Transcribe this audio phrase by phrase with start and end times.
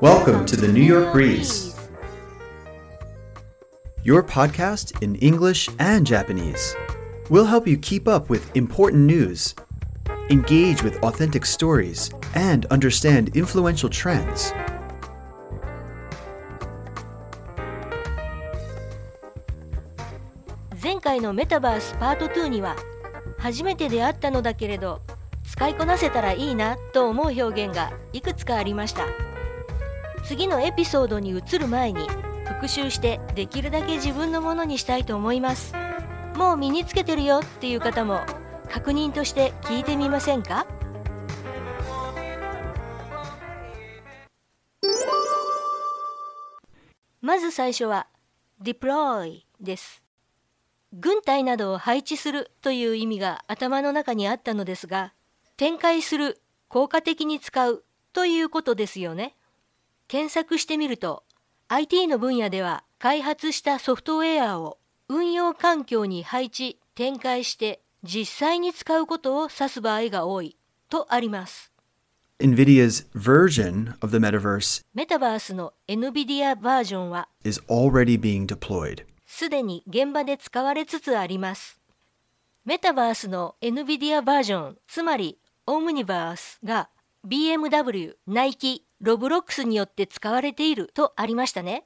[0.00, 1.74] Welcome to the New York Breeze,
[4.02, 6.76] your podcast in English and Japanese.
[7.30, 9.54] We'll help you keep up with important news,
[10.30, 14.52] engage with authentic stories, and understand influential trends.
[20.82, 22.76] 前回のメタバースパート2には
[23.38, 25.00] 初めて出会ったのだけれど
[25.44, 29.06] 使いこなせたらいいなと思う表現がいくつかありました
[30.27, 32.05] 次のエピソードに移る前に
[32.45, 35.73] 復習してできるだけ自分のものにしたいと思います。
[36.35, 38.19] もう身につけてるよっていう方も
[38.69, 40.67] 確認として聞いてみませんか？
[47.21, 48.07] まず最初は
[48.61, 50.03] deploy です。
[50.91, 55.13] 軍隊などを配置するという意味が頭の中にあったのですが
[55.55, 59.36] 展開する効果的に使うということですよね。
[60.07, 61.23] 検索してみると
[61.67, 64.77] IT の分野では開発したソフトウェアを
[65.09, 70.57] 運用環境に配置展開して実際に使うことを指す場合が多い
[70.89, 71.71] とあります
[72.39, 79.05] NVIDIA's version of the metaverse メタバースの NVIDIA バージョンは is already being deployed.
[79.25, 81.79] すでに現場で使われつつあります。
[82.63, 86.89] メタバースの NVIDIA バージョン、つまりオムニバースが
[87.27, 91.85] BMW、ナイキ、ロブロックスによって使われているとありましたね。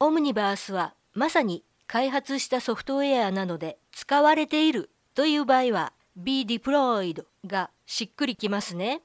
[0.00, 9.00] オムニバースはまさに開発したソフトウェアなので使われているという場合は be deployed がしっくりきますね。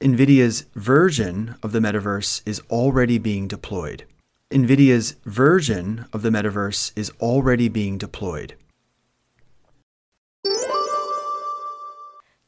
[0.00, 4.06] NVIDIA's version of the metaverse is already being deployed.
[4.50, 8.56] NVIDIA's version of the metaverse is already being deployed.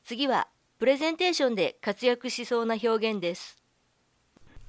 [0.05, 0.49] 次は
[0.79, 3.66] プレゼンテーションで活躍しそうな表現です。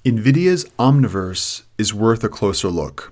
[0.06, 3.12] NVIDIA's Omniverse is worth a closer look.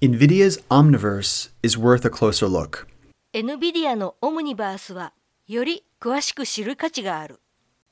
[0.00, 2.86] NVIDIA's Omniverse is worth a closer look.
[3.32, 5.12] NVIDIA のオムニバースは
[5.48, 7.40] より詳しく知る価値がある。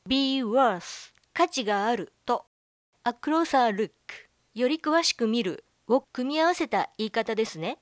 [0.07, 2.45] be worth 価値があると
[3.05, 3.91] a closer look
[4.55, 7.79] より詳しく見るを組み合わせた言い方ですね。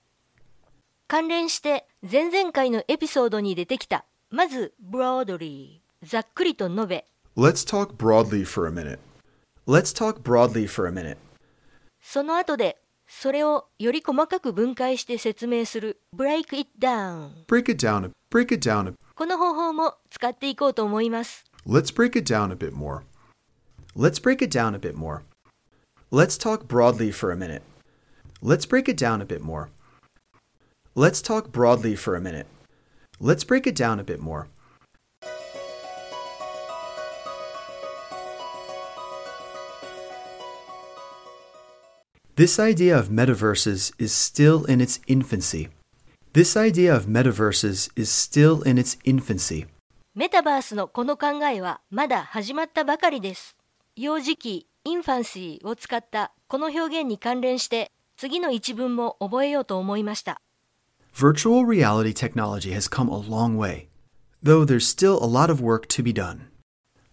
[1.09, 7.05] 関連して前々回のエピソードに出てきたまず broadly ざっくりと述べ
[7.37, 8.99] Let's talk broadly for a minute.
[9.68, 11.18] Let's talk broadly for a minute.
[12.02, 12.78] その後で
[13.08, 18.90] それをより細かく分解して説明する break it down Break it down, a- break it down.
[18.90, 21.44] a- この方法も使っていこうと思います。
[21.68, 23.02] Let's break it down a bit more.
[23.96, 25.22] Let's break it down a bit more.
[26.12, 27.62] Let's talk broadly for a minute.
[28.42, 29.70] Let's break it down a bit more.
[30.96, 32.48] Let's talk broadly for a minute.
[33.20, 34.48] Let's break it down a bit more.
[42.40, 45.68] This idea of metaverses is still in its infancy.
[46.32, 49.68] This idea of metaverses is still in its infancy.
[50.16, 53.58] メタバースのこの考えはまだ始まったばかりです。
[53.98, 60.42] 幼児期、インファンシーを使ったこの表現に関連して次の一文も覚えようと思いました。
[61.14, 63.88] Virtual reality technology has come a long way,
[64.42, 66.48] though there's still a lot of work to be done.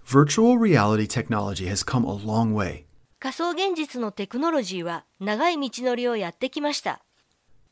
[0.05, 2.85] Virtual reality technology has come a long way,
[3.22, 7.04] 仮想現実のテクノロジーは長い道のりをやってきました。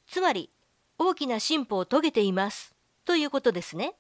[0.08, 0.52] つまり
[1.00, 3.96] 大きな進歩を遂げていますということですね。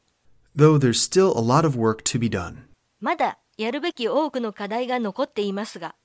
[0.55, 2.65] though there's still a lot of work to be done.
[2.99, 5.95] まだやるべき多くの課題が残っていますが、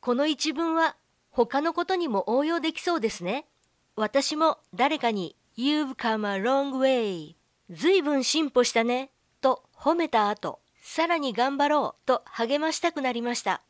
[0.00, 0.96] この一文は
[1.30, 3.46] 他のことにも応用できそうですね。
[3.94, 7.36] 私も誰かに You've come a long way
[7.70, 13.62] ずいぶん進歩したねと褒めた後、さらに頑張ろうと励ましたくなりました。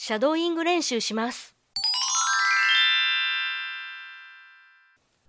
[0.00, 1.56] シャドーイング練習します。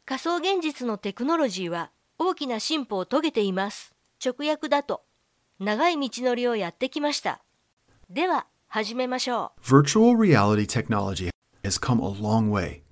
[0.05, 3.95] 仮想現実のテクノロジーは大きな進歩を遂げています。
[4.23, 5.01] 直訳だと
[5.57, 7.41] 長い道のりをやってきました。
[8.11, 9.61] では始めましょう。
[9.61, 11.31] Virtual reality technology
[11.63, 12.83] has come a long way.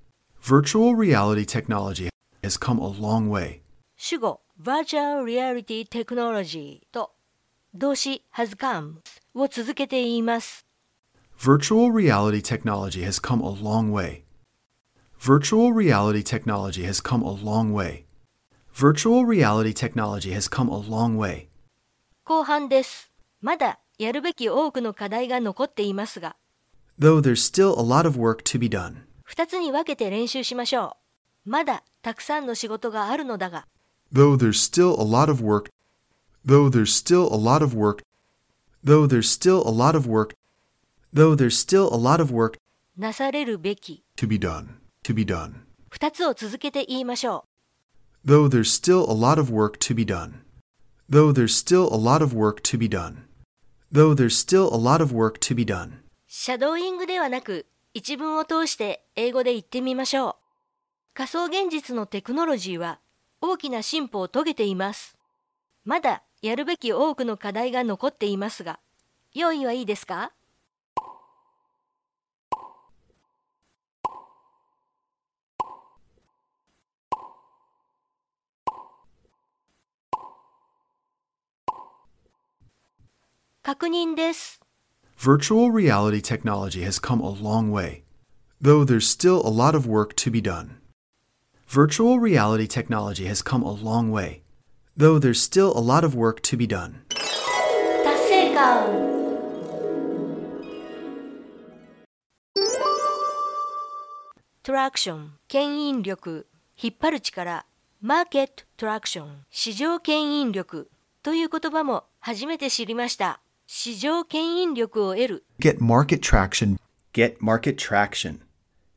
[0.41, 2.09] Virtual reality technology
[2.41, 3.59] has come a long way.
[3.97, 7.11] 主語 Virtual Reality Technology と
[7.75, 8.95] 動詞 has come
[9.35, 10.66] を続けて言います。
[11.42, 14.22] Virtual reality technology has come a long way.
[15.18, 18.04] Virtual reality technology has come a long way.
[18.72, 21.48] Virtual reality technology has come a long way.
[22.24, 23.10] 後半です。
[23.40, 26.36] まだやるべき多くの課題が残っていますが、
[26.96, 28.98] Though there's still a lot of work to be done.
[29.28, 30.96] 2つに分けて練習しましょ
[31.44, 31.50] う。
[31.50, 33.66] まだたくさんの仕事があるのだが、
[34.12, 35.70] Though there's still a lot of work,
[36.46, 38.04] though there's still a lot of work,
[38.84, 40.36] though there's still a lot of work,
[41.13, 42.59] Though there's still a lot of work
[42.97, 44.67] なされるべき to be done.
[45.03, 45.53] To be done.
[45.91, 47.45] 2つを続けて言いましょ
[48.25, 50.41] Though there's still a lot of work to be done.
[51.09, 53.23] Though there's still a lot of work to be done.
[53.91, 55.89] Though there's still a lot of work to be done.
[55.89, 55.93] う
[56.27, 60.35] シャドーイングではなく一文を通して英語で言ってみましょう
[61.13, 62.99] 仮想現実のテクノロジーは
[63.41, 65.17] 大きな進歩を遂げています
[65.85, 68.79] まだやるべき多くの課題が残っていますが
[69.33, 70.31] 用意はいいですか
[83.67, 84.61] 確認です。
[85.19, 88.03] Virtual reality technology has come a long way,
[88.61, 90.77] though there's still a lot of work to be done.
[91.67, 94.41] Virtual reality technology has come a long way,
[94.95, 97.03] though there's still a lot of work to be done.
[98.05, 98.87] 達成感
[104.63, 106.47] トラクション牽引力
[106.81, 107.65] 引っ張る力
[107.99, 110.89] マーケットトラクション市場牽引力
[111.21, 116.77] という言葉も初めて知りました市場牽引力を得る Get market traction.
[117.13, 118.39] Get market traction.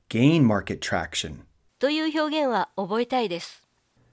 [0.09, 1.41] Gain market traction.
[1.81, 3.65] という表現は覚えたいです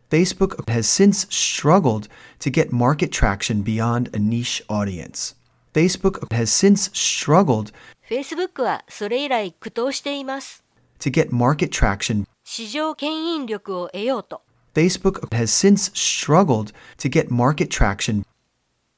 [0.09, 2.09] Facebook has since struggled
[2.39, 5.35] to get market traction beyond a niche audience.
[5.75, 7.71] Facebook has since struggled
[8.09, 10.63] Facebook はそれ以来苦闘しています
[10.99, 14.41] to get market traction 市場牽引力を得ようと
[14.73, 18.25] Facebook has since struggled to get market traction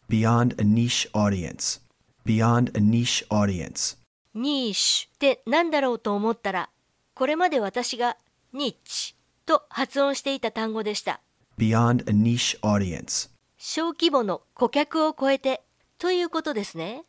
[0.09, 1.79] beyond a niche audience.
[2.25, 3.95] Beyond a niche audience.
[4.33, 6.69] ニーシュって何だろうと思ったら
[7.13, 8.17] これまで私が
[8.53, 9.15] ニッチ
[9.45, 11.21] と発音していた単語でした
[11.57, 13.29] Beyond a niche audience.
[13.57, 15.61] 小規模の顧客を超えて
[15.97, 17.03] ということですね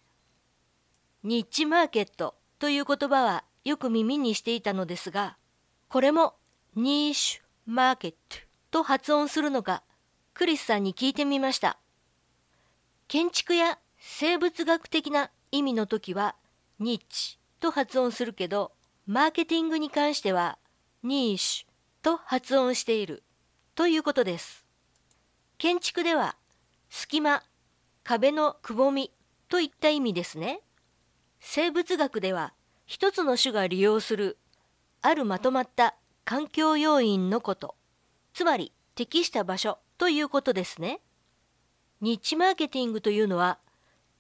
[1.23, 5.37] ニッチマーケットという言葉はよく耳にしていたのですが
[5.88, 6.35] これも
[6.75, 8.38] ニーシュマーケット
[8.70, 9.82] と発音するのか
[10.35, 11.79] クリスさんに聞いてみました
[13.10, 16.36] 建築や生物学的な意味の時は
[16.78, 18.70] ニッチと発音するけど
[19.04, 20.58] マーケティングに関しては
[21.02, 23.24] ニーシュと発音している
[23.74, 24.64] ということです。
[25.58, 26.36] 建築では
[26.88, 27.42] 隙間
[28.04, 29.10] 壁のくぼみ
[29.48, 30.60] といった意味ですね。
[31.40, 32.52] 生物学では
[32.86, 34.38] 一つの種が利用する
[35.02, 37.74] あるまとまった環境要因のこと
[38.34, 41.00] つまり適した場所ということですね。
[42.00, 43.58] ニッチマーケティングというのは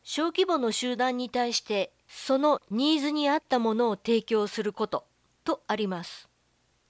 [0.02, 5.04] 小規模の集団に対してそのニーズに合ったものを提供すること
[5.44, 6.28] とあります。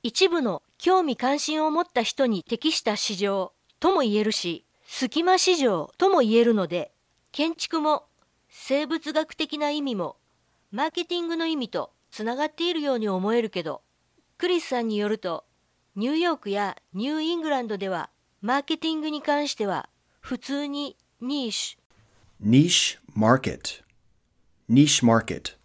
[0.02, 6.90] 一部の興味関心を持った人に適した市場とも言えるし隙間市場とも言えるので
[7.32, 8.04] 建築も
[8.48, 10.16] 生物学的な意味も
[10.70, 13.82] マーケティングの意味とつながっているように思えるけど
[14.38, 15.44] クリスさんによると
[15.96, 18.08] ニューヨークやニューイングランドでは
[18.40, 19.89] マーケティングに関しては
[20.20, 21.80] 普通にニーシュ
[22.42, 23.82] Niche market.
[24.66, 25.56] Niche market.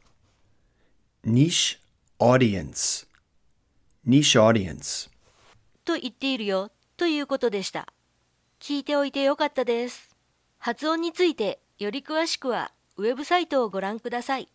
[1.23, 1.79] Niche
[2.19, 3.07] audience.
[4.05, 5.09] Niche audience.
[5.85, 7.87] と言っているよということでした
[8.59, 10.09] 聞いておいてよかったです
[10.57, 14.49] 発音についてより詳しくはウェブサイトをご覧ください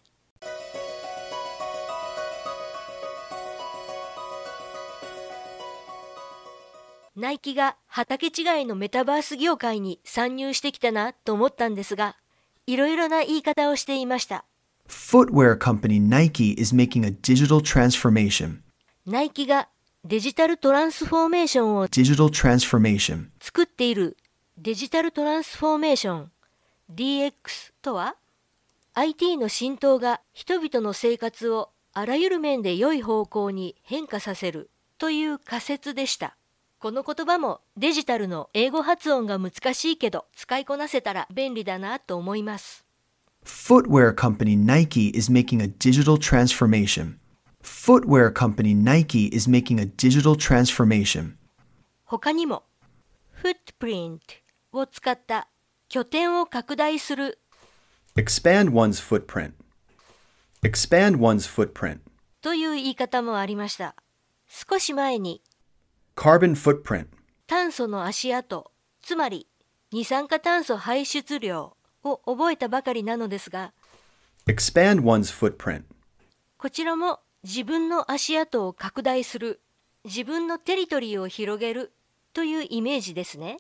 [7.17, 12.17] ナイキが畑違いのメタバース業界に参入してきたなと思ったんですが
[12.67, 14.45] いろいろな言い方をしていました
[14.89, 18.59] Footwear company Nike is making a digital transformation.
[19.07, 19.69] ナイキが
[20.05, 23.27] デジタルトランスフォーメーションを Digital transformation.
[23.41, 24.17] 作っている
[24.57, 26.33] デジタルトランスフォーメーション
[26.95, 27.33] DX
[27.83, 28.17] とは
[28.95, 36.37] IT の浸透が人々の生活をあらゆる面で良い方向に変化させるという仮説でした
[36.81, 42.87] この言葉もデジタルの英語発音が難しいけど使いこなせたら便利だなと思います
[43.45, 47.19] Footwear company Nike is making a digital transformation.
[47.63, 51.35] Footwear company Nike is making a digital transformation.
[52.07, 52.63] 他にも
[53.43, 54.21] Footprint
[54.73, 55.49] を使った
[55.91, 57.41] 拠点を拡大する
[58.17, 59.53] Expand one's footprint.
[60.63, 61.99] Expand one's footprint.
[62.41, 63.95] という言い方もありました
[64.49, 65.43] 少し前に
[66.20, 67.08] Carbon footprint.
[67.48, 69.48] 炭素の足跡つまり
[69.92, 73.74] 二酸化炭素排出量を覚えたばかりなのですが
[74.48, 75.84] Expand one's footprint.
[76.58, 79.62] こちらも自分の足跡を拡大する
[80.04, 81.92] 自分のテリトリーを広げる
[82.34, 83.60] というイメージですね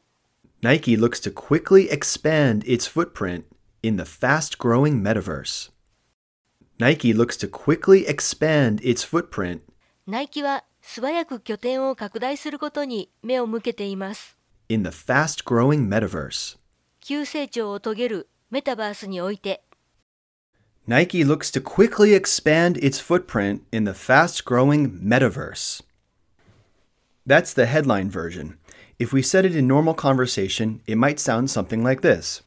[0.61, 3.45] Nike looks to quickly expand its footprint
[3.83, 5.71] in the fast growing metaverse.
[6.79, 9.61] Nike looks to quickly expand its footprint
[10.07, 14.40] ナイキは 素早く拠点を拡大することに目を向けています。
[14.70, 16.56] in the fast growing metaverse.
[17.00, 19.64] 急成長を遂げるメタバースにおいて
[20.86, 25.82] Nike looks to quickly expand its footprint in the fast growing metaverse.
[27.26, 28.58] That's the headline version.
[28.98, 32.44] If we said it in normal conversation, it might sound something like this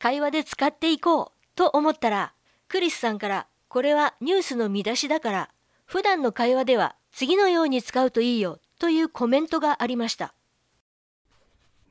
[0.00, 2.34] 会話で使っていこうと思ったら
[2.68, 5.50] クリスさんからこれはニュースの見出しだから
[5.94, 10.34] 普段の会話では次のように使うといいよというコメントがありました。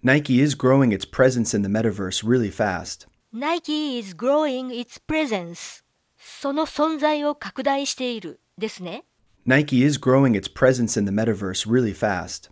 [0.03, 3.07] Nike is growing its presence in the metaverse really fast.
[3.31, 5.85] Nike is growing its presence
[6.17, 9.05] その存在を拡大しているですね。
[9.45, 12.51] Nike is growing its presence in the metaverse really fast.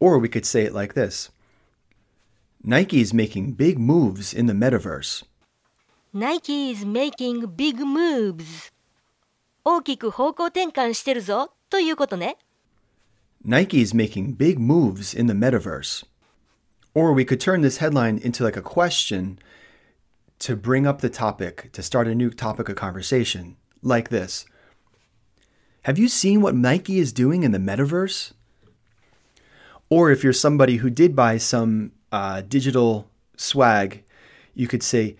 [0.00, 1.30] Or we could say it like this
[2.64, 5.26] Nike is making big moves in the metaverse.
[6.14, 8.70] Nike is making big moves
[9.63, 12.37] 大きく方向転換してるぞということね。
[13.43, 16.05] Nike is making big moves in the metaverse.
[16.93, 19.37] Or we could turn this headline into like a question
[20.39, 24.45] to bring up the topic, to start a new topic of conversation, like this
[25.83, 28.33] Have you seen what Nike is doing in the metaverse?
[29.89, 34.03] Or if you're somebody who did buy some uh, digital swag,
[34.53, 35.15] you could say,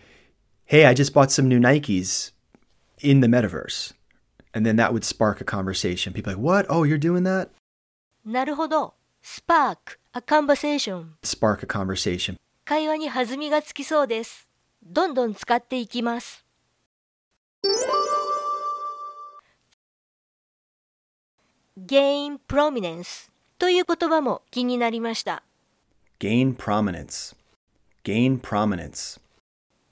[0.66, 2.32] Hey, I just bought some new Nikes
[3.00, 3.94] in the metaverse.
[4.55, 6.13] And then that would spark a conversation.
[6.13, 6.67] People like, What?
[6.69, 7.49] Oh, you're doing that?
[8.25, 8.95] なるほど。
[9.23, 12.37] Spark a conversation Spark a conversation.
[12.65, 14.49] 会話に弾みがつきそうです。
[14.83, 16.45] どんどん使っていきます。
[21.79, 25.43] gain prominence という言葉も気になりました。
[26.21, 27.35] Gain prominence.
[28.05, 29.21] Gain prominence.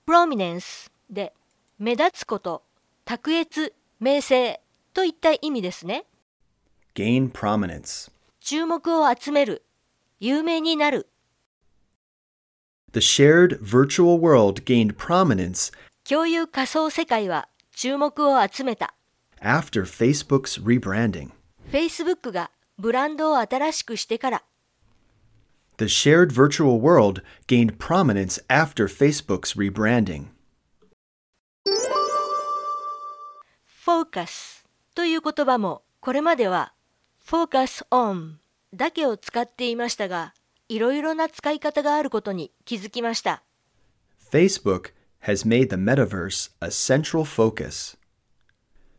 [0.06, 1.32] prominence で
[1.78, 2.62] 目立つこと、
[3.04, 4.60] 卓越、名声
[4.92, 6.06] といった意味ですね。
[6.96, 8.10] Gain prominence.
[8.40, 9.62] 注目を集める、
[10.18, 11.08] 有名になる、
[12.92, 18.92] The shared virtual world gained prominence 共有仮想世界は注目を集めた。
[19.40, 21.30] after Facebook's rebranding.
[21.70, 24.42] Facebook がブランドを新しくしてから。
[25.76, 30.26] The shared virtual world gained prominence after Facebook's rebranding.
[33.84, 36.72] Focus という言葉もこれまでは
[37.26, 38.34] focus on
[38.72, 40.34] だけを使っていましたが、
[40.68, 43.42] いろいろな使い方があることに気づきました。
[44.30, 44.92] Facebook
[45.24, 47.96] has made the metaverse a central focus.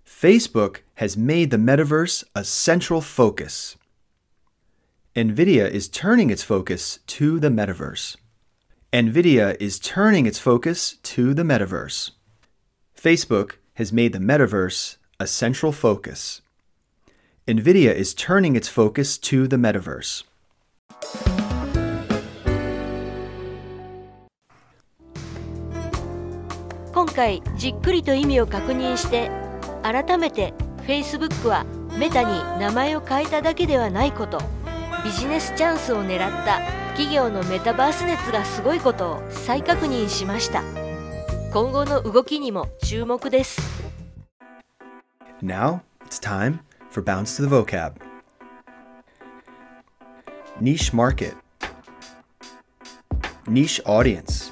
[0.06, 3.78] Facebook has made the metaverse a central focus.
[5.16, 8.18] NVIDIA is turning its focus to the metaverse.
[8.92, 12.12] NVIDIA is turning its focus to the metaverse.
[12.96, 16.42] Facebook has made the metaverse a central focus.
[17.48, 20.25] NVIDIA is turning its focus to the metaverse.
[26.94, 29.32] 今回じっくりと意味を確認して
[29.82, 30.53] 改めて
[30.86, 31.65] Facebook は
[31.98, 34.39] メタに名前を変えただけではないこと
[35.03, 36.62] ビジネスチャンスを狙った
[36.92, 40.83] 企業のメタバース熱がすごいことを再確認しました
[41.52, 43.61] 今後の動きにも注目です
[45.42, 47.97] Now it's time for Bounce to the Vocab.
[50.61, 51.35] Niche market,
[53.47, 54.50] niche audience,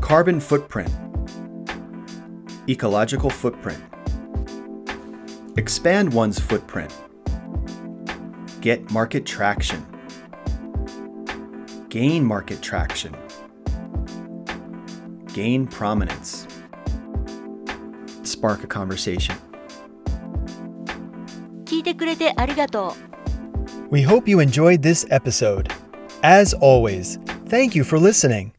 [0.00, 0.90] carbon footprint,
[2.66, 3.82] ecological footprint,
[5.58, 6.90] expand one's footprint,
[8.62, 9.84] get market traction,
[11.90, 13.14] gain market traction,
[15.32, 16.46] gain prominence
[18.22, 19.34] spark a conversation.
[21.64, 22.94] 聞いてくれてありがと
[23.90, 25.70] う We hope you enjoyed this episode.
[26.22, 27.18] As always,
[27.48, 28.52] thank you for listening.